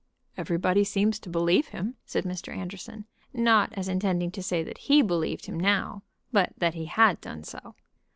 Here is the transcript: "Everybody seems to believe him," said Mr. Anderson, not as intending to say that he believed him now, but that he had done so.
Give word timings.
"Everybody 0.35 0.83
seems 0.83 1.19
to 1.19 1.29
believe 1.29 1.67
him," 1.67 1.93
said 2.07 2.23
Mr. 2.23 2.51
Anderson, 2.51 3.05
not 3.33 3.71
as 3.73 3.87
intending 3.87 4.31
to 4.31 4.41
say 4.41 4.63
that 4.63 4.79
he 4.89 5.03
believed 5.03 5.45
him 5.45 5.59
now, 5.59 6.01
but 6.31 6.53
that 6.57 6.73
he 6.73 6.85
had 6.85 7.21
done 7.21 7.43
so. 7.43 7.75